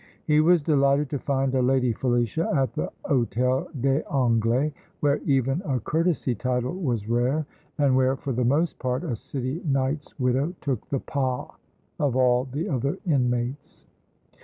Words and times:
He 0.25 0.41
was 0.41 0.63
delighted 0.63 1.11
to 1.11 1.19
find 1.19 1.53
a 1.53 1.61
Lady 1.61 1.93
Felicia 1.93 2.49
at 2.55 2.73
the 2.73 2.91
Hôtel 3.05 3.67
des 3.79 4.01
Anglais 4.11 4.73
where 4.99 5.17
even 5.25 5.61
a 5.63 5.79
courtesy 5.79 6.33
title 6.33 6.73
was 6.73 7.07
rare, 7.07 7.45
and 7.77 7.95
where 7.95 8.15
for 8.15 8.33
the 8.33 8.43
most 8.43 8.79
part 8.79 9.03
a 9.03 9.15
City 9.15 9.61
Knight's 9.63 10.19
widow 10.19 10.55
took 10.59 10.89
the 10.89 11.01
pas 11.01 11.51
of 11.99 12.15
all 12.15 12.45
the 12.45 12.67
other 12.67 12.97
inmates. 13.05 13.85